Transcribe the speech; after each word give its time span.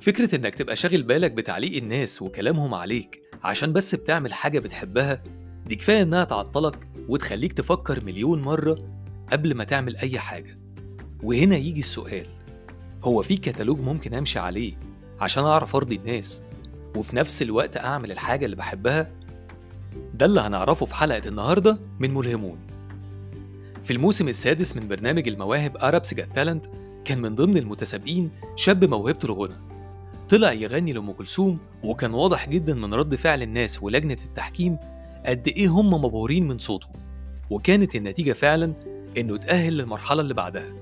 فكرة 0.00 0.36
إنك 0.36 0.54
تبقى 0.54 0.76
شاغل 0.76 1.02
بالك 1.02 1.30
بتعليق 1.32 1.76
الناس 1.82 2.22
وكلامهم 2.22 2.74
عليك 2.74 3.22
عشان 3.44 3.72
بس 3.72 3.94
بتعمل 3.94 4.32
حاجة 4.34 4.58
بتحبها 4.58 5.22
دي 5.66 5.76
كفاية 5.76 6.02
إنها 6.02 6.24
تعطلك 6.24 6.88
وتخليك 7.08 7.52
تفكر 7.52 8.04
مليون 8.04 8.42
مرة 8.42 8.78
قبل 9.32 9.54
ما 9.54 9.64
تعمل 9.64 9.96
أي 9.96 10.18
حاجة. 10.18 10.58
وهنا 11.22 11.56
يجي 11.56 11.80
السؤال 11.80 12.26
هو 13.04 13.22
في 13.22 13.36
كتالوج 13.36 13.80
ممكن 13.80 14.14
أمشي 14.14 14.38
عليه 14.38 14.72
عشان 15.20 15.44
أعرف 15.44 15.76
أرضي 15.76 15.96
الناس 15.96 16.42
وفي 16.96 17.16
نفس 17.16 17.42
الوقت 17.42 17.76
أعمل 17.76 18.12
الحاجة 18.12 18.44
اللي 18.44 18.56
بحبها؟ 18.56 19.12
ده 20.14 20.26
اللي 20.26 20.40
هنعرفه 20.40 20.86
في 20.86 20.94
حلقة 20.94 21.28
النهاردة 21.28 21.78
من 21.98 22.14
ملهمون. 22.14 22.58
في 23.82 23.92
الموسم 23.92 24.28
السادس 24.28 24.76
من 24.76 24.88
برنامج 24.88 25.28
المواهب 25.28 25.76
أرابس 25.76 26.14
جات 26.14 26.34
تالنت 26.34 26.66
كان 27.04 27.18
من 27.20 27.34
ضمن 27.34 27.56
المتسابقين 27.56 28.30
شاب 28.56 28.84
موهبته 28.84 29.26
الغنى. 29.26 29.69
طلع 30.30 30.52
يغني 30.52 30.92
لأم 30.92 31.12
كلثوم 31.12 31.58
وكان 31.84 32.14
واضح 32.14 32.48
جدا 32.48 32.74
من 32.74 32.94
رد 32.94 33.14
فعل 33.14 33.42
الناس 33.42 33.82
ولجنة 33.82 34.16
التحكيم 34.24 34.78
قد 35.26 35.48
إيه 35.48 35.68
هم 35.68 35.94
مبهورين 35.94 36.48
من 36.48 36.58
صوته 36.58 36.88
وكانت 37.50 37.96
النتيجة 37.96 38.32
فعلا 38.32 38.72
إنه 39.18 39.34
اتأهل 39.34 39.76
للمرحلة 39.76 40.20
اللي 40.20 40.34
بعدها. 40.34 40.72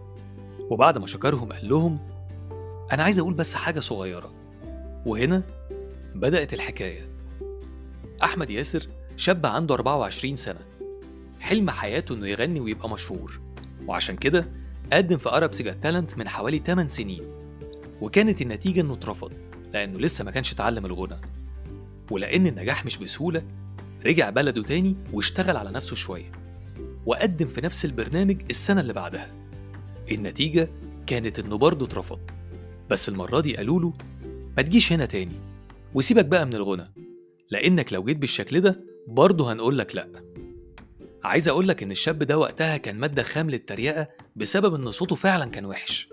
وبعد 0.70 0.98
ما 0.98 1.06
شكرهم 1.06 1.53
قال 1.53 1.69
لهم 1.69 1.98
أنا 2.92 3.03
عايز 3.03 3.19
أقول 3.19 3.34
بس 3.34 3.55
حاجة 3.55 3.80
صغيرة. 3.80 4.34
وهنا 5.06 5.42
بدأت 6.15 6.55
الحكاية. 6.55 7.09
أحمد 8.23 8.51
ياسر 8.51 8.89
شاب 9.17 9.47
عنده 9.47 9.75
24 9.75 10.37
سنة 10.37 10.61
حلم 11.41 11.70
حياته 11.70 12.15
إنه 12.15 12.27
يغني 12.28 12.61
ويبقى 12.61 12.91
مشهور 12.91 13.41
وعشان 13.87 14.17
كده 14.17 14.48
قدم 14.92 15.17
في 15.17 15.28
أرب 15.28 15.51
جات 15.51 15.83
تالنت 15.83 16.19
من 16.19 16.28
حوالي 16.28 16.59
8 16.59 16.89
سنين. 16.89 17.48
وكانت 18.01 18.43
النتيجة 18.43 18.81
إنه 18.81 18.95
اترفض 18.95 19.33
لأنه 19.73 19.99
لسه 19.99 20.25
ما 20.25 20.31
كانش 20.31 20.53
اتعلم 20.53 20.87
الغنى. 20.87 21.21
ولأن 22.11 22.47
النجاح 22.47 22.87
مش 22.87 22.99
بسهولة 22.99 23.43
رجع 24.07 24.31
بلده 24.31 24.63
تاني 24.63 24.97
واشتغل 25.13 25.57
على 25.57 25.71
نفسه 25.71 25.97
شوية. 25.97 26.33
وقدم 27.07 27.47
في 27.47 27.61
نفس 27.61 27.85
البرنامج 27.85 28.43
السنة 28.51 28.81
اللي 28.81 28.93
بعدها. 28.93 29.31
النتيجة 30.13 30.69
كانت 31.07 31.39
إنه 31.39 31.59
برضه 31.59 31.87
اترفض. 31.87 32.21
بس 32.91 33.09
المرة 33.09 33.41
دي 33.41 33.57
قالوا 33.57 33.81
له 33.81 33.93
ما 34.57 34.63
تجيش 34.63 34.93
هنا 34.93 35.07
تاني 35.07 35.35
وسيبك 35.95 36.25
بقى 36.25 36.47
من 36.47 36.55
الغنى. 36.55 36.93
لأنك 37.51 37.93
لو 37.93 38.05
جيت 38.05 38.17
بالشكل 38.17 38.61
ده 38.61 38.85
برضه 39.07 39.53
هنقول 39.53 39.79
لك 39.79 39.95
لأ. 39.95 40.09
عايز 41.25 41.49
أقول 41.49 41.69
لك 41.69 41.83
إن 41.83 41.91
الشاب 41.91 42.19
ده 42.19 42.39
وقتها 42.39 42.77
كان 42.77 42.97
مادة 42.97 43.23
خام 43.23 43.51
للتريقة 43.51 44.09
بسبب 44.37 44.75
إن 44.75 44.91
صوته 44.91 45.17
فعلا 45.17 45.51
كان 45.51 45.67
وحش. 45.67 46.09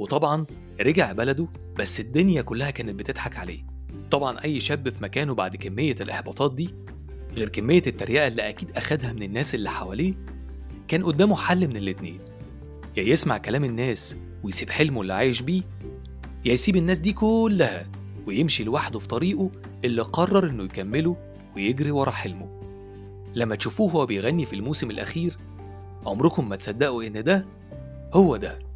وطبعا 0.00 0.46
رجع 0.80 1.12
بلده 1.12 1.48
بس 1.78 2.00
الدنيا 2.00 2.42
كلها 2.42 2.70
كانت 2.70 2.94
بتضحك 2.94 3.36
عليه. 3.36 3.66
طبعا 4.10 4.44
أي 4.44 4.60
شاب 4.60 4.88
في 4.88 5.02
مكانه 5.02 5.34
بعد 5.34 5.56
كمية 5.56 5.96
الإحباطات 6.00 6.54
دي 6.54 6.74
غير 7.36 7.48
كمية 7.48 7.82
التريقة 7.86 8.26
اللي 8.26 8.48
أكيد 8.48 8.76
أخدها 8.76 9.12
من 9.12 9.22
الناس 9.22 9.54
اللي 9.54 9.70
حواليه 9.70 10.14
كان 10.88 11.04
قدامه 11.04 11.36
حل 11.36 11.68
من 11.68 11.76
الاتنين. 11.76 12.18
يا 12.96 13.02
يسمع 13.02 13.38
كلام 13.38 13.64
الناس 13.64 14.16
ويسيب 14.42 14.70
حلمه 14.70 15.02
اللي 15.02 15.12
عايش 15.12 15.42
بيه 15.42 15.62
يا 16.44 16.52
يسيب 16.52 16.76
الناس 16.76 16.98
دي 16.98 17.12
كلها 17.12 17.86
ويمشي 18.26 18.64
لوحده 18.64 18.98
في 18.98 19.08
طريقه 19.08 19.50
اللي 19.84 20.02
قرر 20.02 20.50
إنه 20.50 20.64
يكمله 20.64 21.16
ويجري 21.56 21.90
ورا 21.90 22.10
حلمه. 22.10 22.60
لما 23.34 23.54
تشوفوه 23.54 23.86
وهو 23.86 24.06
بيغني 24.06 24.46
في 24.46 24.56
الموسم 24.56 24.90
الأخير 24.90 25.36
عمركم 26.06 26.48
ما 26.48 26.56
تصدقوا 26.56 27.04
إن 27.04 27.24
ده 27.24 27.46
هو 28.14 28.36
ده. 28.36 28.69